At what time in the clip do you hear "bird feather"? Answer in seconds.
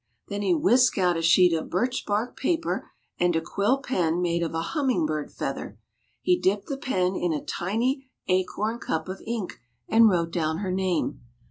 5.05-5.77